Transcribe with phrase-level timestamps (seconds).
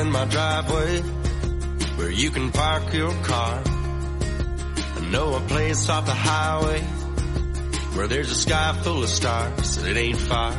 [0.00, 1.00] in my driveway
[1.96, 3.62] where you can park your car.
[4.96, 6.80] I know a place off the highway
[7.94, 10.52] where there's a sky full of stars and it ain't far.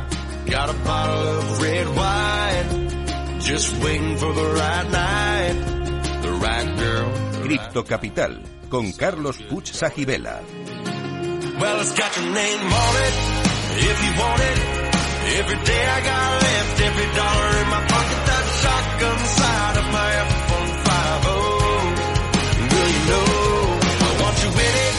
[0.46, 7.10] Got a bottle of red wine just waiting for the right night, the right girl.
[7.42, 10.36] Cripto Capital con Carlos Puch Sajibela.
[11.60, 13.16] Well, it's got your name on it
[13.90, 14.58] if you want it.
[15.40, 18.21] Every day I got left, every dollar in my pocket,
[18.62, 20.82] that shotgun side of my F-150.
[22.72, 23.26] Will you know
[24.00, 24.94] I want you in it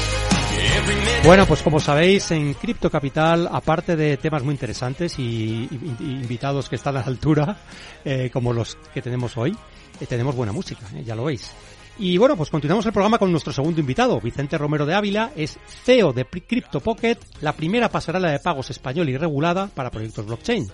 [0.77, 1.23] every minute.
[1.25, 5.67] Bueno, pues como sabéis, en Cripto Capital, aparte de temas muy interesantes y,
[5.99, 7.57] invitados que están a la altura,
[8.03, 9.55] eh, como los que tenemos hoy,
[9.99, 11.51] eh, tenemos buena música, eh, ya lo veis.
[11.99, 15.59] Y bueno, pues continuamos el programa con nuestro segundo invitado, Vicente Romero de Ávila, es
[15.83, 20.67] CEO de Crypto Pocket, la primera pasarela de pagos española y regulada para proyectos blockchain.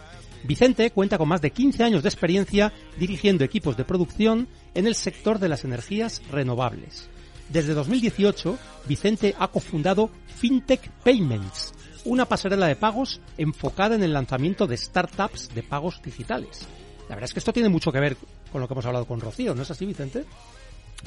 [0.44, 4.96] Vicente cuenta con más de 15 años de experiencia dirigiendo equipos de producción en el
[4.96, 7.10] sector de las energías renovables.
[7.50, 11.74] Desde 2018, Vicente ha cofundado FinTech Payments,
[12.06, 16.68] una pasarela de pagos enfocada en el lanzamiento de startups de pagos digitales.
[17.10, 18.18] La verdad es que esto tiene mucho que ver
[18.52, 20.26] con lo que hemos hablado con Rocío, ¿no es así, Vicente?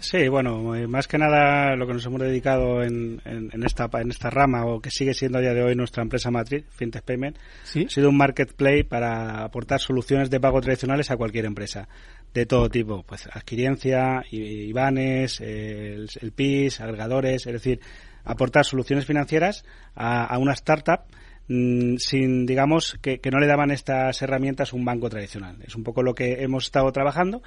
[0.01, 3.89] Sí, bueno, eh, más que nada lo que nos hemos dedicado en, en- en esta,
[4.01, 7.05] en esta rama, o que sigue siendo a día de hoy nuestra empresa matriz, FinTech
[7.05, 7.85] Payment, Sí.
[7.87, 11.89] ha sido un marketplace para aportar soluciones de pago tradicionales a cualquier empresa,
[12.35, 17.81] de todo tipo, pues adquiriencia, IBANES, el, el PIS, agregadores, es decir,
[18.25, 21.01] aportar soluciones financieras a, a una startup
[21.49, 25.57] mm, sin, digamos, que, que no le daban estas herramientas un banco tradicional.
[25.65, 27.43] Es un poco lo que hemos estado trabajando.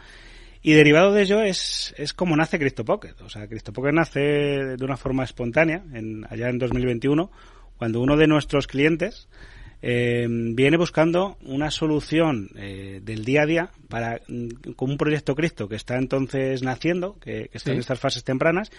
[0.67, 3.21] Y derivado de ello es, es como nace CryptoPocket.
[3.21, 7.30] O sea, CryptoPocket nace de una forma espontánea, en, allá en 2021,
[7.77, 9.30] cuando uno de nuestros clientes
[9.87, 15.35] eh, viene buscando una solución eh, del día a día para mm, con un proyecto
[15.35, 17.73] Cristo que está entonces naciendo, que, que está Sí.
[17.75, 18.71] en estas fases tempranas,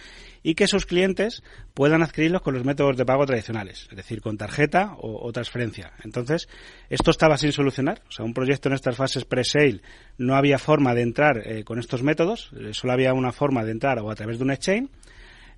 [0.42, 1.44] y que sus clientes
[1.74, 5.92] puedan adquirirlos con los métodos de pago tradicionales, es decir, con tarjeta o, o transferencia.
[6.02, 6.48] Entonces,
[6.90, 8.02] esto estaba sin solucionar.
[8.08, 9.82] O sea, un proyecto en estas fases pre-sale
[10.18, 13.70] no había forma de entrar eh, con estos métodos, eh, solo había una forma de
[13.70, 14.90] entrar o a través de un exchange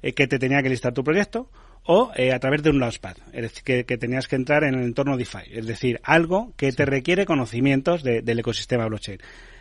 [0.02, 1.48] eh, que te tenía que listar tu proyecto
[1.90, 4.74] o eh, a través de un Launchpad, es decir, que, que tenías que entrar en
[4.74, 9.18] el entorno DeFi, es decir, algo que te requiere conocimientos de- del ecosistema blockchain.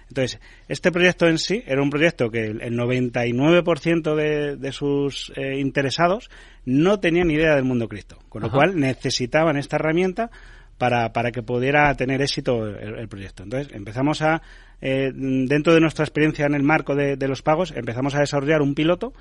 [0.10, 5.32] Entonces, este proyecto en sí era un proyecto que el, el 99% de, de sus
[5.36, 6.30] eh, interesados
[6.66, 8.58] no tenían ni idea del mundo cripto, con lo Ajá.
[8.58, 10.30] cual necesitaban esta herramienta
[10.78, 13.44] para, para que pudiera tener éxito el, el proyecto.
[13.44, 14.42] Entonces, empezamos a,
[14.82, 18.62] eh, dentro de nuestra experiencia en el marco de, de los pagos, empezamos a desarrollar
[18.62, 19.14] un piloto.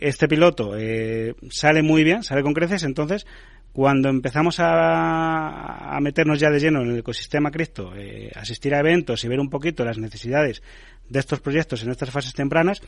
[0.00, 3.26] Este piloto eh, sale muy bien, sale con creces, entonces
[3.72, 8.80] cuando empezamos a, a meternos ya de lleno en el ecosistema cripto, eh, asistir a
[8.80, 10.62] eventos y ver un poquito las necesidades
[11.08, 12.82] de estos proyectos en estas fases tempranas,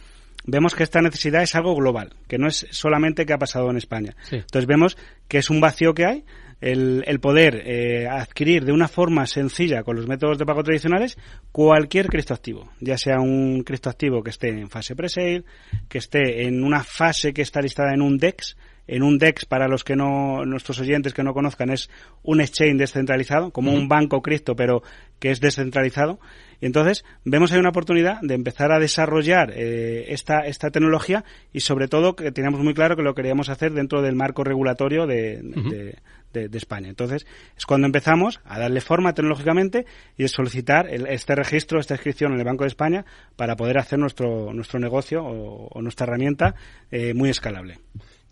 [0.50, 3.76] vemos que esta necesidad es algo global, que no es solamente que ha pasado en
[3.76, 4.16] España.
[4.28, 4.36] Sí.
[4.36, 4.96] Entonces vemos
[5.28, 6.24] que es un vacío que hay,
[6.60, 11.16] el, el poder eh, adquirir de una forma sencilla con los métodos de pago tradicionales
[11.52, 15.44] cualquier criptoactivo, ya sea un criptoactivo que esté en fase pre-sale,
[15.88, 18.56] que esté en una fase que está listada en un DEX,
[18.92, 21.88] en un DEX para los que no, nuestros oyentes que no conozcan, es
[22.22, 24.82] un exchange descentralizado, como un banco cripto, pero
[25.18, 26.18] que es descentralizado.
[26.60, 31.60] Y entonces vemos ahí una oportunidad de empezar a desarrollar eh, esta, esta tecnología y
[31.60, 35.40] sobre todo que teníamos muy claro que lo queríamos hacer dentro del marco regulatorio de,
[35.42, 35.98] de-
[36.32, 36.88] de- de España.
[36.88, 39.84] Entonces es cuando empezamos a darle forma tecnológicamente
[40.16, 43.04] y a solicitar el- este registro, esta inscripción en el Banco de España
[43.36, 46.54] para poder hacer nuestro, nuestro negocio o, o nuestra herramienta
[46.90, 47.78] eh, muy escalable.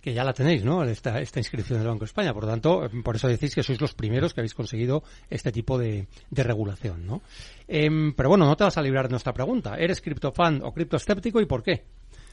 [0.08, 0.82] Que ya la tenéis, ¿no?
[0.84, 2.32] Esta, esta inscripción del Banco de España.
[2.32, 5.52] Por lo tanto, eh, por eso decís que sois los primeros que habéis conseguido este
[5.52, 7.22] tipo de, de regulación, ¿no?
[7.66, 9.76] Em, pero bueno, no te vas a librar de nuestra pregunta.
[9.76, 11.84] ¿Eres criptofan o criptoescéptico y por qué?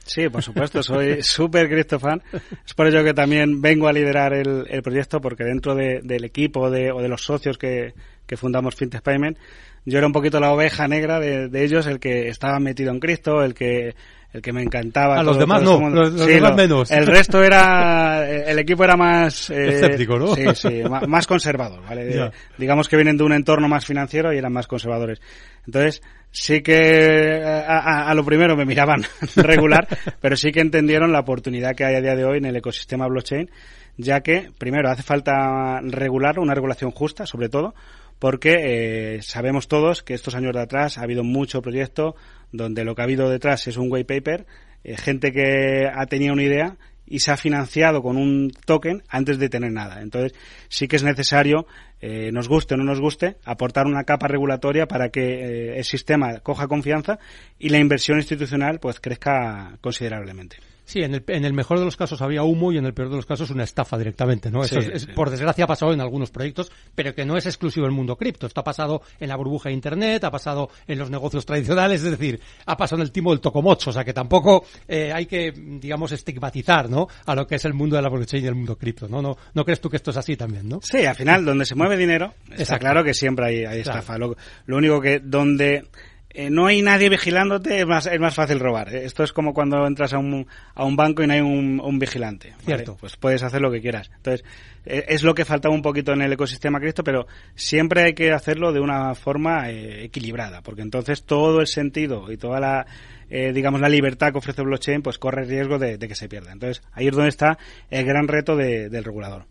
[0.05, 2.21] Sí, por supuesto, soy súper criptofan.
[2.65, 6.23] Es por ello que también vengo a liderar el, el proyecto, porque dentro de- del
[6.23, 7.93] equipo de- o de los socios que,
[8.25, 9.37] que fundamos FinTech Payment,
[9.83, 12.99] yo era un poquito la oveja negra de, de ellos, el que estaba metido en
[12.99, 13.95] Cristo, el que
[14.35, 15.17] el que me encantaba.
[15.19, 16.91] A los demás no, los- los Sí, demás menos.
[16.91, 19.49] El resto era, el equipo era más...
[19.49, 20.35] eh, Escéptico, ¿no?
[20.35, 22.31] Sí, sí, más conservador, ¿vale?
[22.57, 25.21] Digamos que vienen de un entorno más financiero y eran más conservadores.
[25.65, 26.01] Entonces,
[26.31, 29.03] sí que a, a- a lo primero me miraban
[29.37, 29.87] regular,
[30.19, 33.07] pero sí que entendieron la oportunidad que hay a día de hoy en el ecosistema
[33.07, 33.49] blockchain,
[33.97, 37.73] ya que, primero, hace falta regular, una regulación justa, sobre todo,
[38.19, 42.15] porque eh, sabemos todos que estos años de atrás ha habido mucho proyecto
[42.51, 44.45] donde lo que ha habido detrás es un white paper,
[44.83, 46.77] eh, gente que ha tenido una idea
[47.07, 50.01] y se ha financiado con un token antes de tener nada.
[50.01, 50.33] Entonces,
[50.69, 51.67] sí que es necesario,
[52.01, 55.83] eh, nos guste o no nos guste, aportar una capa regulatoria para que eh, el
[55.83, 57.19] sistema coja confianza
[57.59, 60.57] y la inversión institucional pues crezca considerablemente.
[60.85, 63.09] Sí, en el, en el mejor de los casos había humo y en el peor
[63.09, 64.63] de los casos una estafa directamente, ¿no?
[64.63, 67.95] Eso es- por desgracia ha pasado en algunos proyectos, pero que no es exclusivo del
[67.95, 68.45] mundo cripto.
[68.47, 72.11] Esto ha pasado en la burbuja de Internet, ha pasado en los negocios tradicionales, es
[72.11, 75.51] decir, ha pasado en el timo del tocomocho, o sea que tampoco eh, hay que,
[75.51, 77.07] digamos, estigmatizar, ¿no?
[77.25, 79.21] A lo que es el mundo de la blockchain y el mundo cripto, ¿no?
[79.21, 79.35] ¿no?
[79.53, 80.79] ¿No crees tú que esto es así también, no?
[80.83, 82.83] Sí, al final, donde se mueve dinero, está Exacto.
[82.85, 83.99] claro que siempre hay, hay Claro.
[83.99, 84.17] estafa.
[84.19, 84.35] Lo,
[84.67, 85.87] lo único que donde
[86.35, 88.93] eh, no hay nadie vigilándote es más, es más fácil robar.
[88.93, 91.79] Eh, Esto es como cuando entras a un, a un banco y no hay un,
[91.83, 92.49] un vigilante.
[92.51, 92.63] ¿vale?
[92.65, 92.97] Cierto.
[92.99, 94.11] Pues puedes hacer lo que quieras.
[94.17, 94.45] Entonces,
[94.85, 98.31] eh, es lo que faltaba un poquito en el ecosistema cripto, pero siempre hay que
[98.31, 102.85] hacerlo de una forma eh, equilibrada, porque entonces todo el sentido y toda la,
[103.29, 106.51] eh, digamos, la libertad que ofrece blockchain, pues corre riesgo de, de que se pierda.
[106.51, 107.57] Entonces, ahí es donde está
[107.89, 109.45] el gran reto de- del regulador.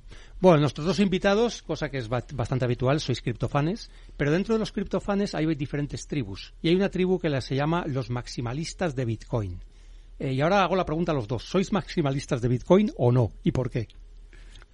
[0.45, 3.89] Bueno, nuestros dos invitados, cosa que es ba- bastante habitual, sois criptofanes,
[4.19, 6.53] pero dentro de los criptofanes hay diferentes tribus.
[6.61, 9.63] Y hay una tribu que se llama los maximalistas de Bitcoin.
[10.19, 11.45] Eh, y ahora hago la pregunta a los dos.
[11.45, 13.33] ¿Sois maximalistas de Bitcoin o no?
[13.43, 13.89] ¿Y por qué?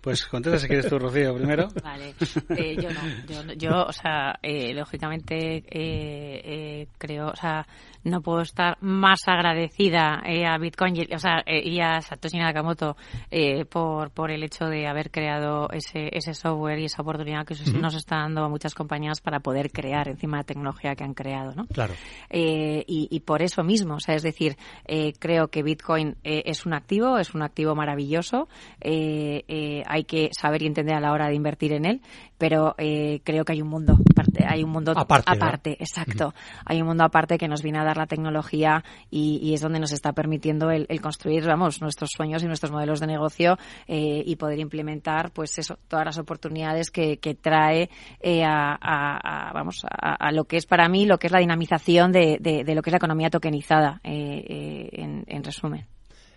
[0.01, 1.69] Pues contesta si quieres tú, Rocío, primero.
[1.85, 2.15] Vale,
[2.57, 7.67] eh, yo no, yo, no- yo, o sea, eh, lógicamente eh, eh, creo, o sea,
[8.05, 12.39] no puedo estar más agradecida eh, a Bitcoin y, o sea, eh, y a Satoshi
[12.39, 12.97] Nakamoto
[13.31, 17.55] eh, por, por el hecho de haber creado ese, ese software y esa oportunidad que
[17.79, 21.53] nos está dando a muchas compañías para poder crear encima de tecnología que han creado,
[21.55, 21.67] ¿no?
[21.67, 21.93] Claro.
[22.31, 24.57] Eh, y, y por eso mismo, o sea, es decir,
[24.87, 28.49] eh, creo que Bitcoin eh, es un activo, es un activo maravilloso,
[28.81, 32.01] eh, eh, hay que saber y entender a la hora de invertir en él,
[32.39, 34.93] pero eh, creo que hay un mundo, aparte, hay un mundo
[35.33, 35.77] Aparte, ¿no?
[35.81, 36.35] exacto,
[36.65, 39.81] hay un mundo aparte que nos viene a dar la tecnología y, y es donde
[39.81, 43.59] nos está permitiendo el, el construir, vamos, nuestros sueños y nuestros modelos de negocio
[43.89, 47.91] eh, y poder implementar, pues eso, todas las oportunidades que, que trae
[48.21, 51.33] eh, a, a- a, vamos, a, a lo que es para mí, lo que es
[51.33, 55.43] la dinamización de, de- de lo que es la economía tokenizada, eh, eh, en, en
[55.45, 55.87] resumen.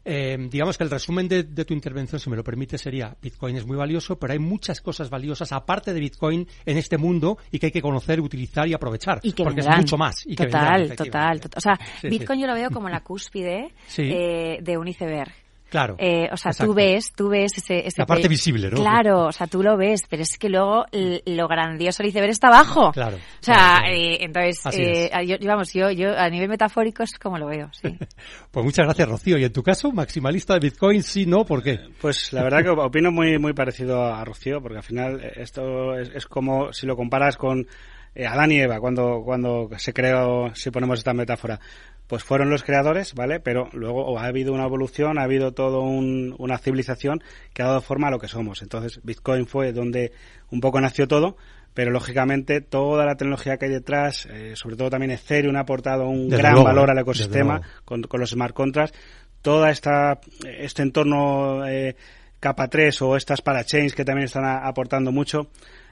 [0.06, 3.56] Eh, digamos que el resumen de, de tu intervención, si me lo permite, sería Bitcoin
[3.56, 7.60] es muy valioso, pero hay muchas cosas valiosas aparte de Bitcoin en este mundo y
[7.60, 9.20] que hay que conocer, utilizar y aprovechar.
[9.24, 9.80] Y que porque vendrán.
[9.80, 10.16] es mucho más.
[10.26, 11.58] Y que total, vendrán, total, total.
[11.58, 12.10] O sea, Sí, sí.
[12.10, 14.04] Bitcoin yo lo veo como la cúspide Sí.
[14.12, 15.32] eh, de un iceberg.
[15.74, 15.96] Claro.
[15.98, 16.66] Eh, o sea, exacto.
[16.72, 18.78] tú ves, tú ves ese, ese La parte visible, ¿no?
[18.78, 20.86] Claro, o sea, tú lo ves, pero es que luego
[21.26, 22.92] lo grandioso del iceberg está abajo.
[22.92, 23.96] Claro, O sea, claro, claro.
[23.96, 27.98] eh, entonces, eh, yo, vamos, yo, yo a nivel metafórico es como lo veo, sí.
[28.52, 29.40] Pues muchas gracias, Rocío.
[29.40, 31.44] ¿Y en tu caso, maximalista de Bitcoin, sí, no?
[31.44, 31.80] ¿Por qué?
[32.00, 35.98] Pues la verdad que opino muy muy parecido a Rocío, porque al final eh, esto
[35.98, 37.66] es, es como si lo comparas con
[38.16, 41.60] eh, Adán y Eva cuando cuando se creó, si ponemos esta metáfora,
[42.08, 43.40] pues fueron los creadores, ¿vale?
[43.40, 47.24] Pero luego ha habido una evolución, ha habido todo un- una civilización
[47.54, 48.62] que ha dado forma a lo que somos.
[48.62, 50.12] Entonces Bitcoin fue donde
[50.52, 51.38] un poco nació todo.
[51.76, 56.08] Pero lógicamente toda la tecnología que hay detrás, eh, sobre todo también Ethereum ha aportado
[56.08, 58.96] un Desde gran luego, valor al desde ecosistema con, con los smart contracts,
[59.42, 61.96] toda esta este entorno eh,
[62.40, 65.48] capa 3 o estas parachains que también están a- aportando mucho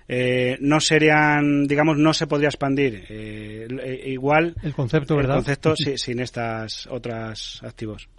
[0.08, 5.38] eh, no serían digamos no se podría expandir eh, eh, igual El concepto, ¿verdad?
[5.38, 8.10] el concepto si- sin estas otras activos.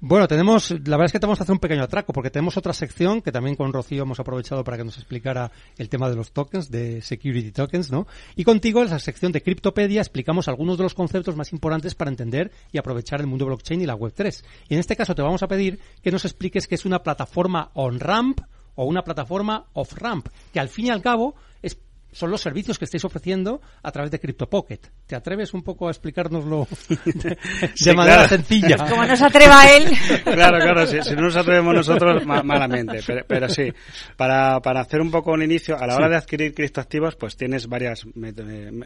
[0.00, 2.72] Bueno, tenemos, la verdad es que tenemos que hacer un pequeño atraco, porque tenemos otra
[2.72, 6.32] sección que también con Rocío hemos aprovechado para que nos explicara el tema de los
[6.32, 8.06] tokens, de security tokens, ¿no?
[8.34, 12.10] Y contigo, en la sección de Criptopedia, explicamos algunos de los conceptos más importantes para
[12.10, 14.42] entender y aprovechar el mundo blockchain y la Web3.
[14.68, 17.70] Y en este caso te vamos a pedir que nos expliques qué es una plataforma
[17.74, 18.40] on-ramp
[18.78, 21.74] o una plataforma off-ramp, que al fin y al cabo es
[22.18, 24.90] son los servicios que estáis ofreciendo a través de CryptoPocket.
[25.06, 27.38] ¿Te atreves un poco a explicárnoslo de, de
[27.74, 28.28] Sí, manera claro.
[28.28, 28.76] sencilla?
[28.90, 29.84] Como no se atreva él.
[30.24, 33.00] claro, claro, si, si no nos atrevemos nosotros, ma- malamente.
[33.06, 33.72] Pero, pero sí,
[34.16, 36.10] para, para hacer un poco un inicio, a la hora Sí.
[36.10, 38.34] de adquirir criptoactivos, pues tienes varias met-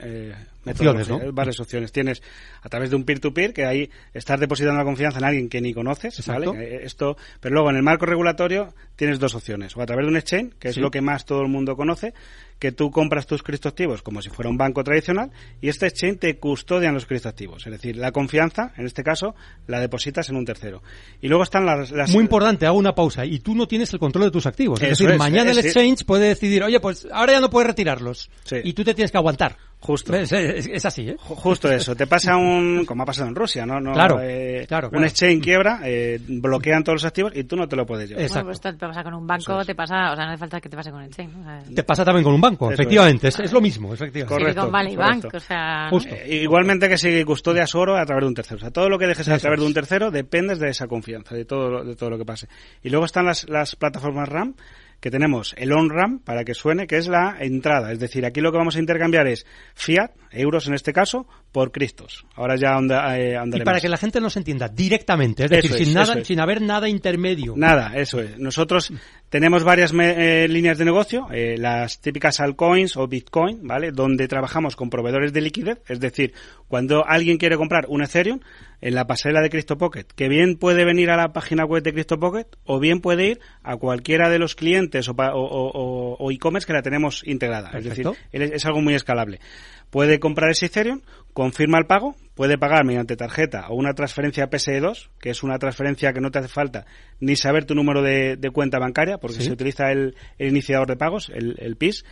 [0.02, 0.34] eh,
[0.64, 1.90] Opciones, varias opciones.
[1.90, 2.22] Tienes
[2.62, 5.74] a través de un peer-to-peer, que ahí estás depositando la confianza en alguien que ni
[5.74, 6.24] conoces.
[6.26, 6.46] ¿vale?
[6.56, 9.76] Eh, Esto, pero luego en el marco regulatorio tienes dos opciones.
[9.76, 10.80] O a través de un exchange, que es Sí.
[10.80, 12.14] lo que más todo el mundo conoce,
[12.62, 16.38] que tú compras tus criptoactivos como si fuera un banco tradicional y este exchange te
[16.38, 17.66] custodian los criptoactivos.
[17.66, 19.34] Es decir, la confianza, en este caso,
[19.66, 20.80] la depositas en un tercero.
[21.20, 21.90] Y luego están las...
[21.90, 23.26] las- Muy importante, hago una pausa.
[23.26, 24.80] Y tú no tienes el control de tus activos.
[24.80, 27.50] Es Eso decir, es, mañana es el exchange puede decidir, oye, pues ahora ya no
[27.50, 28.30] puedes retirarlos.
[28.44, 28.58] Sí.
[28.62, 29.56] Y tú te tienes que aguantar.
[29.82, 30.14] Justo.
[30.14, 31.16] Es, es- es así, ¿eh?
[31.16, 33.80] Ju- Justo eso, te pasa un, como ha pasado en Rusia, ¿no?
[33.80, 35.06] no Claro, eh, claro, Un claro.
[35.06, 38.22] exchange quiebra, eh, bloquean todos los activos y tú no te lo puedes llevar.
[38.22, 38.46] Exacto.
[38.46, 40.68] Bueno, pues te pasa con un banco, te pasa, o sea, no hace falta que
[40.68, 41.30] te pase con el chain.
[41.34, 43.28] O sea, Te pasa también con un banco, Eso efectivamente.
[43.28, 43.40] Es.
[43.40, 44.32] es lo mismo, efectivamente.
[44.34, 45.28] Correcto, Silicon Valley correcto.
[45.28, 45.90] Bank, o sea, ¿no?
[45.90, 46.14] Justo.
[46.14, 48.56] Eh, Igualmente que si custodias oro a través de un tercero.
[48.58, 51.34] O sea, todo lo que dejes a través de un tercero dependes de esa confianza,
[51.34, 52.46] de todo, lo- de todo lo que pase.
[52.84, 54.54] Y luego están las, las plataformas RAM,
[55.02, 57.90] que tenemos el on-RAM, para que suene, que es la entrada.
[57.90, 59.44] Es decir, aquí lo que vamos a intercambiar es
[59.74, 62.24] fiat, euros en este caso, por cristos.
[62.36, 63.64] Ahora ya onda, eh, Y andaremos.
[63.64, 66.26] para que la gente nos entienda directamente, es decir, es, sin, nada, es.
[66.28, 67.54] sin haber nada intermedio.
[67.56, 68.38] Nada, eso es.
[68.38, 68.92] Nosotros
[69.32, 73.90] tenemos varias eh, líneas de negocio, eh, las típicas altcoins o bitcoin, ¿vale?
[73.90, 76.34] Donde trabajamos con proveedores de liquidez, es decir,
[76.68, 78.40] cuando alguien quiere comprar un Ethereum
[78.82, 82.46] en la pasarela de CryptoPocket, que bien puede venir a la página web de CryptoPocket
[82.64, 86.74] o bien puede ir a cualquiera de los clientes o, o- o- o- e-commerce que
[86.74, 87.70] la tenemos integrada.
[87.70, 89.40] Es decir, es, es algo muy escalable.
[89.88, 91.00] Puede comprar ese Ethereum,
[91.32, 96.12] confirma el pago, puede pagar mediante tarjeta o una transferencia PSE2, que es una transferencia
[96.12, 96.86] que no te hace falta
[97.20, 99.44] ni saber tu número de, de cuenta bancaria, porque Sí.
[99.44, 102.04] se utiliza el, el iniciador de pagos, el, el PIS.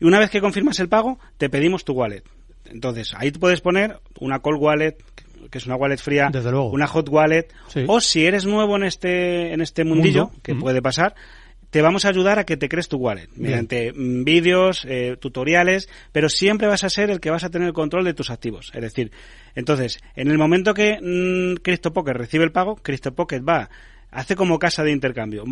[0.00, 2.22] Y una vez que confirmas el pago, te pedimos tu wallet.
[2.70, 4.96] Entonces, ahí tú puedes poner una cold wallet,
[5.50, 6.70] que es una wallet fría, Desde luego.
[6.70, 7.84] una hot wallet, Sí.
[7.88, 10.40] o si eres nuevo en este, en este mundillo, Mundo.
[10.42, 11.14] que puede pasar,
[11.72, 15.88] te vamos a ayudar a que te crees tu wallet mediante mm, vídeos, eh, tutoriales,
[16.12, 18.70] pero siempre vas a ser el que vas a tener el control de tus activos.
[18.74, 19.10] Es decir,
[19.54, 23.70] entonces, en el momento que mm, CryptoPocket recibe el pago, CryptoPocket va,
[24.10, 25.44] hace como casa de intercambio,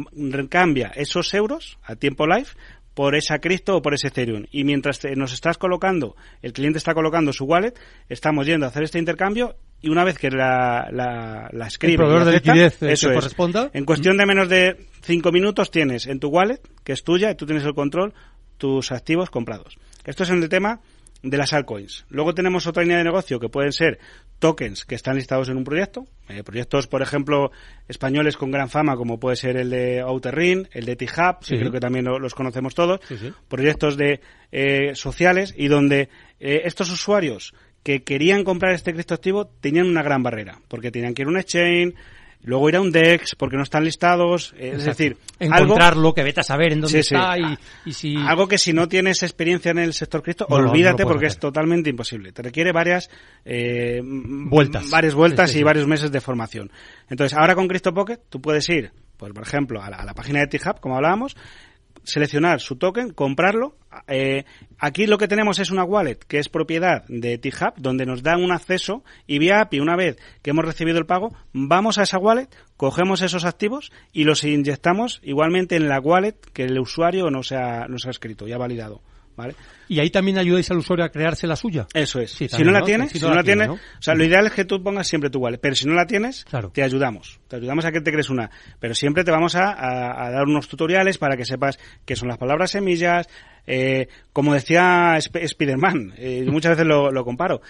[0.51, 2.49] cambia esos euros a tiempo live
[2.93, 4.45] por esa cripto o por ese Ethereum.
[4.51, 7.73] Y mientras te- nos estás colocando, el cliente está colocando su wallet,
[8.11, 11.97] estamos yendo a hacer este intercambio y una vez que la, la, la escribe y
[11.97, 13.21] proveedor de acepta, liquidez, eh, eso que es.
[13.21, 13.71] corresponda.
[13.73, 17.35] En cuestión de menos de cinco minutos tienes en tu wallet, que es tuya, y
[17.35, 18.13] tú tienes el control,
[18.59, 19.79] tus activos comprados.
[20.05, 20.81] Esto es en el tema
[21.23, 22.07] de las altcoins.
[22.09, 23.99] Luego tenemos otra línea de negocio que pueden ser
[24.39, 26.07] tokens que están listados en un proyecto.
[26.31, 27.51] Eh, proyectos, por ejemplo,
[27.89, 31.55] españoles con gran fama, como puede ser el de Outer Ring, el de T-Hub, Sí.
[31.55, 33.01] que creo que también lo- los conocemos todos.
[33.07, 33.33] Sí, sí.
[33.49, 34.21] Proyectos de
[34.51, 36.09] eh, sociales y donde
[36.41, 41.23] eh, estos usuarios que querían comprar este criptoactivo tenían una gran barrera, porque tenían que
[41.23, 41.95] ir a un exchange,
[42.43, 44.55] luego ir a un DEX, porque no están listados.
[44.59, 47.15] eh, es decir, algo, encontrarlo, que vete a saber en dónde Sí, sí.
[47.15, 48.17] está y, y si...
[48.17, 51.37] algo que si no tienes experiencia en el sector cripto, No no olvídate porque hacer.
[51.37, 52.33] es totalmente imposible.
[52.33, 53.11] Te requiere varias
[53.45, 54.89] eh, Vueltas.
[54.91, 56.71] varias vueltas Sí, y varios meses de formación.
[57.09, 60.41] Entonces, ahora con CryptoPocket tú puedes ir, pues por ejemplo, a la, a la página
[60.41, 61.37] de T-Hub, como hablábamos,
[62.05, 63.77] seleccionar su token, comprarlo.
[64.07, 64.45] Eh,
[64.79, 68.37] aquí lo que tenemos es una wallet que es propiedad de T-Hub, donde nos da
[68.37, 72.19] un acceso y vía API, una vez que hemos recibido el pago, vamos a esa
[72.19, 77.53] wallet, cogemos esos activos y los inyectamos igualmente en la wallet que el usuario nos
[77.53, 79.03] ha, nos ha escrito y ha validado.
[79.37, 79.55] ¿Vale?
[79.89, 81.87] Y ahí también ayudáis al usuario a crearse la suya.
[81.95, 82.31] Eso es.
[82.33, 82.85] Sí, si no la ¿no?
[82.85, 85.31] tienes, Si si no la tienes, o sea, lo ideal es que tú pongas siempre
[85.31, 86.71] tu wallet, pero si no la tienes, Claro.
[86.75, 87.41] te ayudamos.
[87.49, 90.45] Te ayudamos a que te crees una, pero siempre te vamos a, a- a dar
[90.45, 93.29] unos tutoriales para que sepas qué son las palabras semillas,
[93.67, 97.61] eh, como decía Sp- Spiderman, eh, muchas veces lo, lo comparo.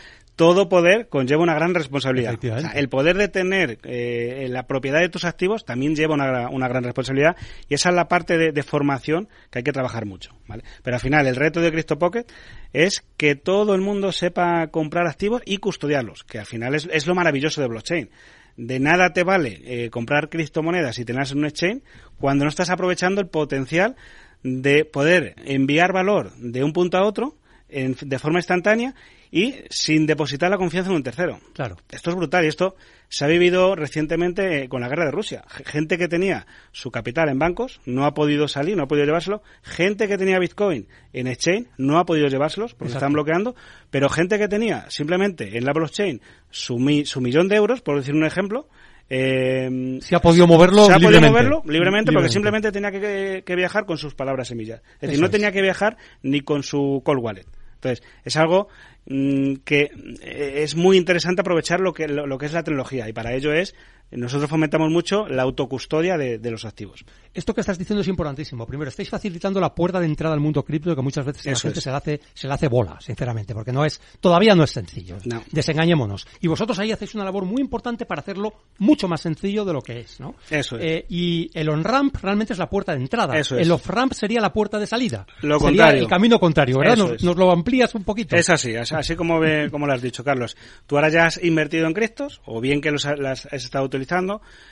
[0.41, 2.31] Todo poder conlleva una gran responsabilidad.
[2.31, 2.69] Efectivamente.
[2.69, 6.49] O sea, el poder de tener eh, la propiedad de tus activos también lleva una,
[6.49, 7.37] una gran responsabilidad
[7.69, 10.35] y esa es la parte de, de formación que hay que trabajar mucho.
[10.49, 10.65] ¿vale?
[10.83, 12.33] Pero al final el reto de CryptoPocket
[12.73, 17.07] es que todo el mundo sepa comprar activos y custodiarlos, que al final es, es
[17.07, 18.09] lo maravilloso de blockchain.
[18.57, 21.83] De nada te vale eh, comprar criptomonedas y tenerlas en un exchange
[22.19, 23.95] cuando no estás aprovechando el potencial
[24.43, 27.37] de poder enviar valor de un punto a otro
[27.73, 28.95] en- de forma instantánea
[29.33, 31.39] y sin depositar la confianza en un tercero.
[31.53, 31.77] Claro.
[31.91, 32.75] Esto es brutal y esto
[33.09, 35.45] se ha vivido recientemente con la guerra de Rusia.
[35.67, 39.43] Gente que tenía su capital en bancos no ha podido salir, no ha podido llevárselo.
[39.63, 43.07] Gente que tenía Bitcoin en exchange no ha podido llevárselos porque Exacto.
[43.07, 43.55] están bloqueando.
[43.91, 47.97] Pero gente que tenía simplemente en la blockchain su, mi- su millón de euros, por
[47.97, 48.69] decir un ejemplo,
[49.09, 51.31] eh, Se ha podido moverlo se ha podido libremente.
[51.31, 54.83] moverlo libremente porque simplemente tenía que, que viajar con sus palabras semillas.
[54.95, 55.33] Es decir, no es.
[55.33, 57.47] tenía que viajar ni con su cold wallet.
[57.81, 58.69] Entonces, es algo
[59.07, 59.91] mm, que
[60.23, 63.33] eh, es muy interesante aprovechar lo que, lo, lo que es la tecnología y para
[63.33, 63.75] ello es,
[64.13, 67.05] nosotros fomentamos mucho la autocustodia de, de los activos.
[67.33, 68.67] Esto que estás diciendo es importantísimo.
[68.67, 71.57] Primero, estáis facilitando la puerta de entrada al mundo cripto que muchas veces a la
[71.57, 71.85] gente es.
[71.85, 75.17] se le hace se le hace bola, sinceramente, porque no es todavía no es sencillo.
[75.25, 75.43] No.
[75.53, 76.27] Desengañémonos.
[76.41, 79.81] Y vosotros ahí hacéis una labor muy importante para hacerlo mucho más sencillo de lo
[79.83, 80.35] que es, ¿no?
[80.51, 80.85] Eso es.
[80.85, 83.39] Eh, y el on-ramp realmente es la puerta de entrada.
[83.39, 83.63] Eso es.
[83.67, 85.27] El off-ramp sería la puerta de salida.
[85.43, 86.03] Lo sería contrario.
[86.03, 86.97] el camino contrario, ¿verdad?
[86.97, 88.35] Nos, lo amplías un poquito.
[88.35, 90.57] Es así, así como, ve- como lo has dicho, Carlos.
[90.87, 94.00] Tú ahora ya has invertido en criptos, o bien que los las has estado utilizando,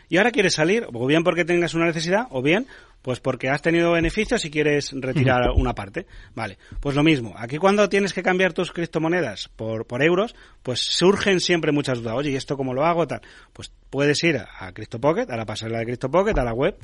[0.09, 2.67] y ahora quieres salir, o bien porque tengas una necesidad, o bien bien
[3.03, 6.07] pues porque has tenido beneficios y quieres retirar una parte.
[6.35, 7.33] Vale, pues lo mismo.
[7.37, 12.15] Aquí cuando tienes que cambiar tus criptomonedas por, por euros, pues surgen siempre muchas dudas.
[12.17, 13.07] Oye, ¿y esto cómo lo hago?
[13.07, 13.23] Tal.
[13.53, 16.77] Pues puedes ir a CryptoPocket, a la pasarela de CryptoPocket, a la web.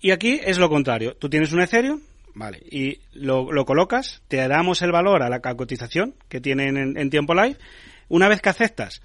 [0.00, 1.16] Y aquí es lo contrario.
[1.16, 2.02] Tú tienes un Ethereum,
[2.34, 6.98] vale, y lo, lo colocas, te damos el valor a la cotización que tienen en,
[6.98, 7.56] en tiempo live.
[8.08, 9.02] Una vez que aceptas,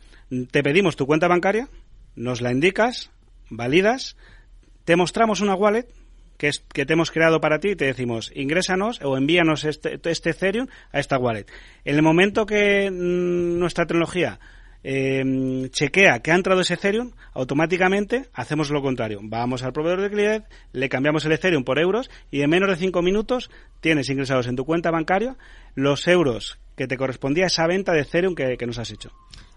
[0.51, 1.67] te pedimos tu cuenta bancaria,
[2.15, 3.11] nos la indicas,
[3.49, 4.17] validas,
[4.85, 5.87] te mostramos una wallet
[6.37, 10.31] que, es, que te hemos creado para ti, te decimos, ingrésanos o envíanos este, este
[10.31, 11.45] Ethereum a esta wallet.
[11.85, 14.39] En el momento que mm, nuestra tecnología
[14.83, 19.19] eh, chequea que ha entrado ese Ethereum, automáticamente hacemos lo contrario.
[19.23, 22.75] Vamos al proveedor de cliente, le cambiamos el Ethereum por euros y en menos de
[22.75, 25.37] cinco minutos tienes ingresados en tu cuenta bancaria
[25.75, 29.11] los euros que te correspondía a esa venta de Ethereum que, que nos has hecho.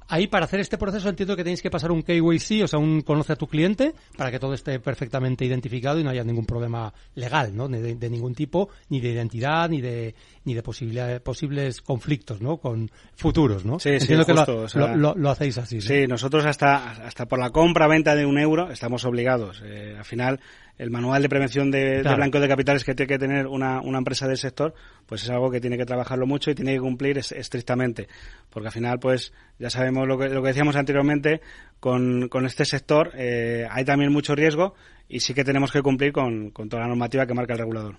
[0.09, 3.03] Ahí para hacer este proceso entiendo que tenéis que pasar un KYC, o sea, un
[3.03, 6.93] conoce a tu cliente, para que todo esté perfectamente identificado y no haya ningún problema
[7.15, 7.69] legal, ¿no?
[7.69, 12.59] De, de ningún tipo, ni de identidad, ni de ni de posibilidad, posibles conflictos, ¿no?
[12.59, 13.81] Con futuros, ¿no?
[13.81, 15.77] Sí, entiendo sí, que lo, o sea, lo, lo, hacéis así.
[15.77, 15.83] ¿no?
[15.83, 19.61] Sí, nosotros hasta hasta por la compra-venta de un euro estamos obligados.
[19.65, 20.41] Eh, al final
[20.79, 22.11] el manual de prevención de, claro.
[22.11, 24.75] de, blanqueo de capitales que tiene que tener una, una, empresa del sector,
[25.07, 28.09] pues es algo que tiene que trabajarlo mucho y tiene que cumplir es, estrictamente.
[28.51, 31.41] Porque al final, pues ya sabemos lo que, lo que decíamos anteriormente,
[31.81, 34.75] con, con este sector eh, hay también mucho riesgo
[35.09, 37.97] y sí que tenemos que cumplir con, con toda la normativa que marca el regulador.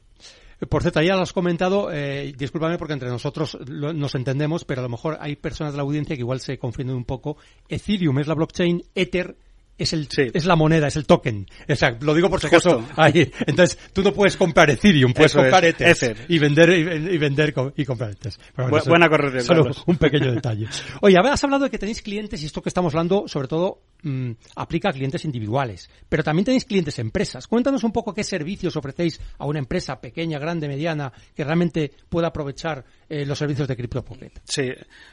[0.70, 4.82] Por cierto, ya lo has comentado, eh, discúlpame porque entre nosotros lo, nos entendemos, pero
[4.82, 7.38] a lo mejor hay personas de la audiencia que igual se confunden un poco.
[7.70, 9.36] Ethereum es la blockchain, Ether
[9.78, 10.24] es el sí.
[10.34, 11.48] es la moneda, es el token.
[11.70, 12.84] O sea, lo digo por si acaso.
[12.96, 13.32] Ahí.
[13.46, 15.66] Entonces, tú no puedes comprar Ethereum, puedes Eso comprar.
[15.66, 18.34] Ether, y vender y, y vender y comprar Ether.
[18.56, 19.44] Bueno, Bu buena corrección.
[19.44, 19.84] Solo Carlos.
[19.86, 20.68] un pequeño detalle.
[21.02, 24.32] Oye, has hablado de que tenéis clientes y esto que estamos hablando, sobre todo, mmm,
[24.56, 27.48] aplica a clientes individuales, pero también tenéis clientes empresas.
[27.48, 32.28] Cuéntanos un poco qué servicios ofrecéis a una empresa pequeña, grande, mediana, que realmente pueda
[32.28, 34.42] aprovechar eh, los servicios de CryptoPocket.
[34.44, 34.70] Sí,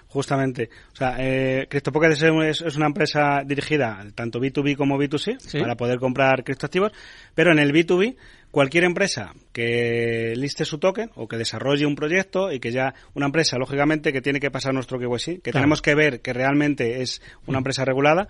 [0.08, 0.70] justamente.
[0.92, 5.58] O sea, eh, CryptoPocket es, es, una empresa dirigida tanto B2B como B2C ¿Sí?
[5.58, 6.92] para poder comprar criptoactivos,
[7.34, 8.16] pero en el B2B
[8.54, 13.26] cualquier empresa que liste su token o que desarrolle un proyecto y que ya una
[13.26, 15.58] empresa, lógicamente, que tiene que pasar nuestro KYC, que claro.
[15.58, 18.28] tenemos que ver que realmente es una empresa regulada,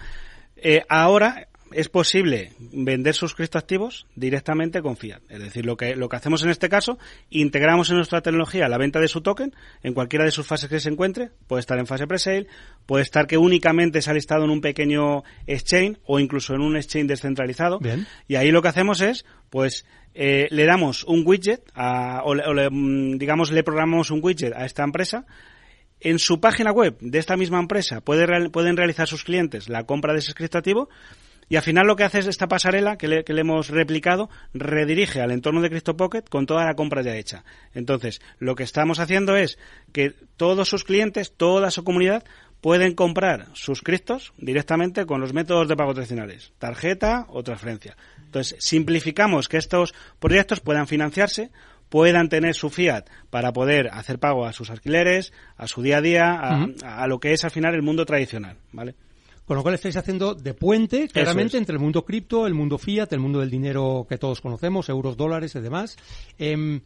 [0.65, 5.21] eh, ahora es posible vender sus criptoactivos directamente con fiat.
[5.29, 6.99] Es decir, lo que, lo que hacemos en este caso,
[7.31, 10.81] integramos en nuestra tecnología la venta de su token en cualquiera de sus fases que
[10.81, 11.31] se encuentre.
[11.49, 12.47] Puede estar en fase pre-sale,
[12.87, 16.77] puede estar que únicamente se ha listado en un pequeño exchange o incluso en un
[16.77, 17.79] exchange descentralizado.
[17.79, 18.07] Bien.
[18.29, 19.85] Y ahí lo que hacemos es, pues,
[20.15, 22.69] eh, le damos un widget, a, o, le, o le,
[23.19, 25.27] digamos, le programamos un widget a esta empresa
[26.05, 30.13] en su página web de esta misma empresa puede, pueden realizar sus clientes la compra
[30.13, 30.89] de ese criptoactivo
[31.49, 34.31] y al final lo que hace es esta pasarela que le, que le, hemos replicado
[34.55, 37.45] redirige al entorno de CryptoPocket con toda la compra ya hecha.
[37.75, 39.59] Entonces, lo que estamos haciendo es
[39.93, 42.25] que todos sus clientes, toda su comunidad,
[42.63, 47.95] pueden comprar sus criptos directamente con los métodos de pago tradicionales, tarjeta o transferencia.
[48.25, 51.51] Entonces, simplificamos que estos proyectos puedan financiarse
[51.95, 56.01] puedan tener su fiat para poder hacer pago a sus alquileres, a su día a
[56.01, 56.83] día, a, uh -huh.
[56.83, 58.97] a lo que es al final el mundo tradicional, ¿vale?
[59.45, 61.61] Con lo cual estáis haciendo de puente, claramente, es.
[61.61, 65.17] entre el mundo cripto, el mundo fiat, el mundo del dinero que todos conocemos, euros,
[65.17, 65.97] dólares y demás.
[66.37, 66.81] Eh,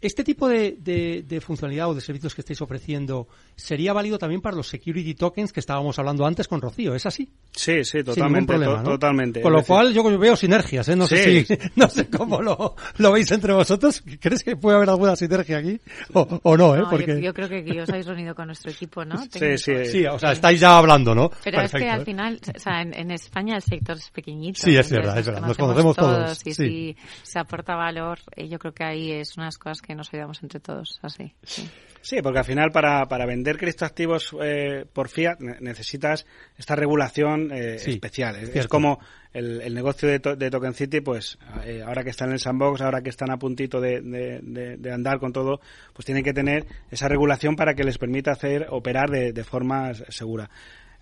[0.00, 4.40] este tipo de, de, de, funcionalidad o de servicios que estáis ofreciendo sería válido también
[4.40, 7.28] para los security tokens que estábamos hablando antes con Rocío, ¿es así?
[7.50, 8.52] Sí, sí, totalmente.
[8.52, 8.90] Problema, to, ¿no?
[8.90, 9.40] Totalmente.
[9.40, 10.96] Con lo cual yo veo sinergias, ¿eh?
[10.96, 11.16] No sí.
[11.16, 14.02] sé si, no sé cómo lo, lo veis entre vosotros.
[14.20, 15.80] ¿Crees que puede haber alguna sinergia aquí?
[16.12, 16.78] O, o no, ¿eh?
[16.78, 17.14] No, Porque...
[17.14, 19.16] yo, yo, creo que aquí os habéis reunido con nuestro equipo, ¿no?
[19.30, 19.84] Sí, sí.
[19.86, 21.30] Sí, o sea, estáis ya hablando, ¿no?
[21.44, 24.60] Pero Perfecto, es que al final, o sea, en, en, España el sector es pequeñito.
[24.62, 25.46] Sí, es verdad, es verdad.
[25.46, 26.16] Nos conocemos todos.
[26.16, 26.66] todos y sí.
[26.68, 30.42] si se aporta valor, eh, yo creo que ahí es unas cosas que nos ayudamos
[30.42, 31.34] entre todos así.
[31.42, 31.68] Sí.
[32.00, 37.78] Sí, porque al final para, para vender criptoactivos eh, por fiat necesitas esta regulación eh,
[37.78, 38.36] sí, especial.
[38.36, 39.00] Es, es, como
[39.32, 42.40] el, el negocio de, to, de, Token City, pues eh, ahora que están en el
[42.40, 45.60] sandbox, ahora que están a puntito de, de, de, andar con todo,
[45.92, 50.50] pues tienen que tener esa regulación para que les permita hacer operar de, forma segura.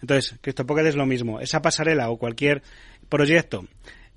[0.00, 1.40] Entonces, CryptoPocket es lo mismo.
[1.40, 2.62] Esa pasarela o cualquier
[3.08, 3.66] proyecto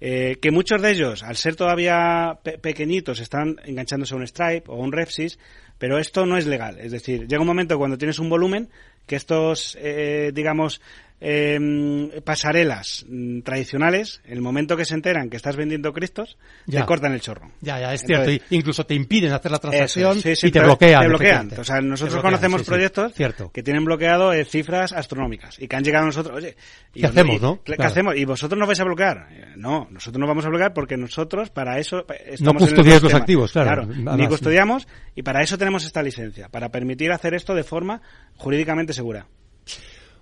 [0.01, 4.63] eh, que muchos de ellos, al ser todavía pe pequeñitos, están enganchándose a un Stripe
[4.67, 5.39] o a un Repsys,
[5.77, 6.77] pero esto no es legal.
[6.79, 8.69] Es decir, llega un momento cuando tienes un volumen
[9.05, 10.81] que estos, eh, digamos,
[11.21, 16.81] eh, pasarelas mm, tradicionales, el momento que se enteran que estás vendiendo cristos, Ya.
[16.81, 17.51] te cortan el chorro.
[17.61, 18.45] Ya, ya, es Entonces- cierto.
[18.55, 21.01] Incluso te impiden hacer la transacción Eso es, sí, sí, y te te- bloquean.
[21.01, 21.51] te bloquean.
[21.59, 23.51] O sea, nosotros bloquean, conocemos sí, proyectos Cierto.
[23.51, 26.55] que tienen bloqueado eh, cifras astronómicas y que han llegado a nosotros, oye,
[26.93, 27.63] y ¿Qué hacemos, y- no?
[27.63, 27.91] ¿Qué Claro.
[27.91, 28.15] hacemos?
[28.15, 29.27] ¿Y vosotros no vais a bloquear?
[29.31, 33.01] Eh, No, nosotros no vamos a bloquear porque nosotros para eso eh, estamos No custodiáis
[33.03, 33.85] los activos, claro.
[33.85, 38.01] ni custodiamos y para eso tenemos esta licencia, para permitir hacer esto de forma
[38.37, 39.27] jurídicamente segura.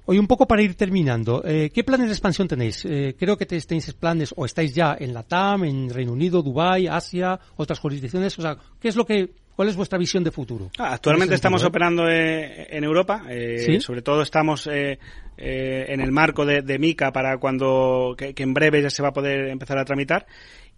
[0.10, 2.86] Oye, un poco para ir terminando, eh, ¿qué planes de expansión tenéis?
[2.86, 6.42] Eh, creo que te- tenéis planes o estáis ya en la TAM, en Reino Unido,
[6.42, 8.40] Dubái, Asia, otras jurisdicciones.
[8.40, 10.72] O sea, ¿qué es lo que, cuál es vuestra visión de futuro?
[10.80, 11.66] Ah, actualmente estamos ¿eh?
[11.66, 13.82] operando eh, en Europa, eh, ¿Sí?
[13.82, 14.98] sobre todo estamos eh,
[15.38, 19.04] eh, en el marco de, de MICA para cuando, que, que en breve ya se
[19.04, 20.26] va a poder empezar a tramitar.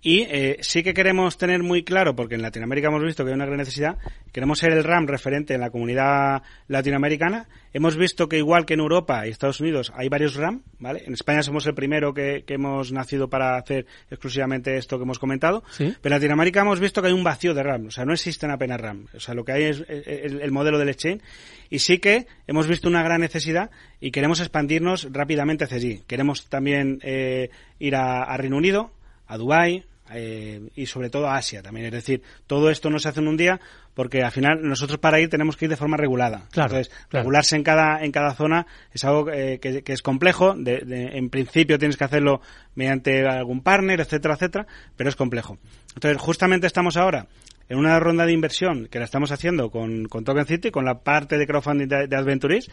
[0.02, 3.36] Y eh, sí que queremos tener muy claro, porque en Latinoamérica hemos visto que hay
[3.36, 3.98] una gran necesidad,
[4.32, 7.48] queremos ser el RAM referente en la comunidad latinoamericana.
[7.74, 11.04] Hemos visto que igual que en Europa y Estados Unidos hay varios RAM, ¿vale?
[11.06, 15.20] En España somos el primero que, que hemos nacido para hacer exclusivamente esto que hemos
[15.20, 15.64] comentado.
[15.72, 15.94] Sí.
[16.02, 18.52] Pero en Latinoamérica hemos visto que hay un vacío de RAM, o sea, no existen
[18.52, 19.08] apenas RAM.
[19.14, 21.22] O sea, lo que hay es el, el modelo del exchange
[21.70, 26.04] y sí que hemos visto una gran necesidad y queremos expandirnos rápidamente hacia allí.
[26.08, 28.92] Queremos también eh, ir a, a Reino Unido,
[29.30, 31.86] a Dubái eh, y sobre todo a Asia también.
[31.86, 33.62] Es decir, todo esto no se hace en un día
[33.94, 36.48] porque al final nosotros para ir tenemos que ir de forma regulada.
[36.52, 37.24] Claro, Entonces, claro.
[37.24, 40.56] regularse en cada, en cada zona es algo eh, que, que es complejo.
[40.56, 42.42] De- de- en principio tienes que hacerlo
[42.76, 44.66] mediante algún partner, etcétera, etcétera,
[44.98, 45.60] pero es complejo.
[45.94, 47.28] Entonces, justamente estamos ahora
[47.68, 51.02] en una ronda de inversión que la estamos haciendo con, con Token City, con la
[51.02, 52.72] parte de crowdfunding de, de Adventuris.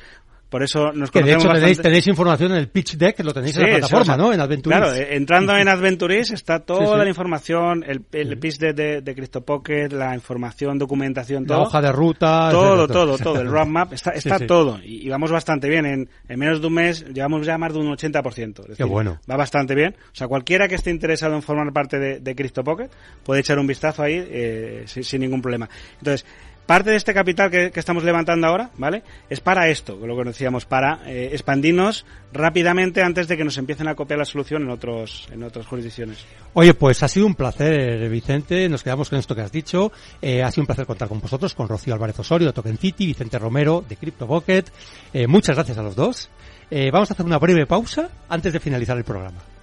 [0.57, 1.51] Por eso nos Que de hecho
[1.83, 4.33] tenéis, información en el pitch deck, lo tenéis en la plataforma, o sea, ¿no?
[4.33, 4.79] En Adventuris.
[4.79, 6.97] Claro, eh, entrando en Adventuris está toda Sí, sí.
[6.97, 11.63] la información, el, el pitch de, de, de CryptoPocket, la información, documentación, la todo.
[11.65, 12.49] hoja de ruta.
[12.51, 13.41] Todo, etcétera, todo, todo.
[13.43, 14.81] El roadmap está, está todo.
[14.83, 15.85] Y, y vamos bastante bien.
[15.85, 18.61] En, en menos de un mes llevamos ya más de un 80%.
[18.61, 19.21] Es decir, bueno.
[19.31, 19.95] Va bastante bien.
[20.11, 22.91] O sea, cualquiera que esté interesado en formar parte de, de CryptoPocket
[23.25, 25.69] puede echar un vistazo ahí eh, sin, sin ningún problema.
[25.99, 26.25] Entonces,
[26.67, 29.03] parte de este capital que, estamos levantando ahora, ¿vale?
[29.31, 33.89] Es para esto, lo que decíamos, para eh, expandirnos rápidamente antes de que nos empiecen
[33.89, 36.25] a copiar la solución en otros en otras jurisdicciones.
[36.55, 38.69] Oye, pues ha sido un placer, Vicente.
[38.69, 39.93] Nos quedamos con esto que has dicho.
[40.21, 43.07] Eh, ha sido un placer contar con vosotros, con Rocío Álvarez Osorio de Token City,
[43.07, 44.71] Vicente Romero de CryptoPocket.
[45.13, 46.31] Eh, muchas gracias a los dos.
[46.71, 49.56] Eh, vamos a hacer una breve pausa antes de finalizar el programa.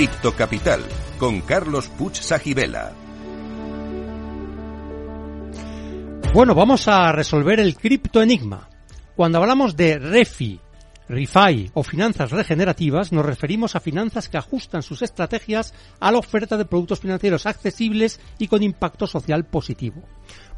[0.00, 0.80] Cripto Capital
[1.18, 2.94] con Carlos Puch Sajibela.
[6.32, 8.70] Bueno, vamos a resolver el cripto enigma.
[9.14, 10.58] Cuando hablamos de REFI,
[11.06, 16.56] ReFi o finanzas regenerativas, nos referimos a finanzas que ajustan sus estrategias a la oferta
[16.56, 20.02] de productos financieros accesibles y con impacto social positivo.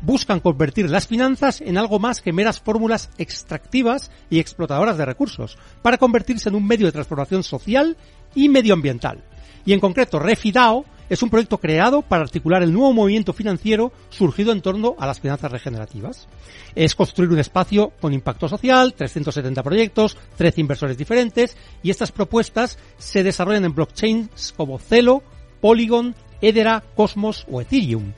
[0.03, 5.59] Buscan convertir las finanzas en algo más que meras fórmulas extractivas y explotadoras de recursos,
[5.83, 7.97] para convertirse en un medio de transformación social
[8.37, 9.25] y medioambiental.
[9.65, 14.51] Y en concreto, RefiDAO es un proyecto creado para articular el nuevo movimiento financiero surgido
[14.53, 16.27] en torno a las finanzas regenerativas.
[16.75, 22.79] Es construir un espacio con impacto social, 370 proyectos, 13 inversores diferentes y estas propuestas
[22.97, 25.23] se desarrollan en blockchains como Celo,
[25.61, 28.13] Polygon, Edera, Cosmos o Ethereum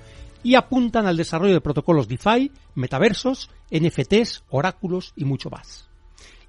[0.44, 5.88] y apuntan al desarrollo de protocolos DeFi, metaversos, NFTs, oráculos y mucho más.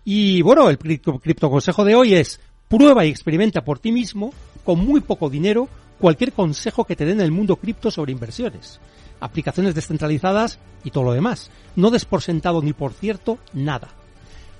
[0.04, 4.32] Y bueno, el cripto, cripto consejo de hoy es prueba y experimenta por ti mismo,
[4.66, 8.82] con muy poco dinero, cualquier consejo que te den en el mundo cripto sobre inversiones,
[9.22, 11.52] aplicaciones descentralizadas y todo lo demás.
[11.76, 13.90] No des por sentado ni por cierto nada.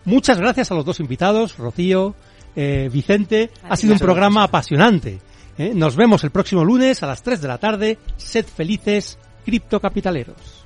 [0.06, 2.16] Muchas gracias a los dos invitados, Rocío,
[2.56, 3.50] eh, Vicente.
[3.68, 5.20] Ha sido un programa apasionante.
[5.58, 5.72] ¿eh?
[5.74, 7.98] Nos vemos el próximo lunes a las 3 de la tarde.
[8.16, 10.65] Sed felices, criptocapitaleros.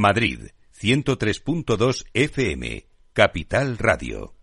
[0.00, 0.48] Madrid,
[0.80, 4.34] 103.2 FM, Capital Radio.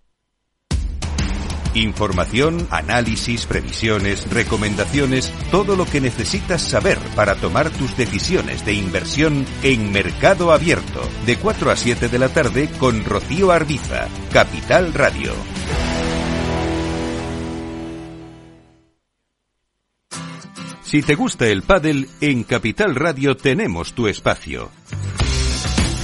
[1.74, 9.46] Información, análisis, previsiones, recomendaciones, todo lo que necesitas saber para tomar tus decisiones de inversión
[9.62, 15.34] en Mercado Abierto, de 4 a 7 de la tarde con Rocío Arbiza, Capital Radio.
[20.90, 24.72] Si te gusta el pádel, en Capital Radio tenemos tu espacio.